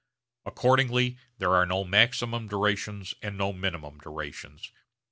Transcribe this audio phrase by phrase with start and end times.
[0.47, 4.71] Accordingly there are no maximum durations and no minimum durations.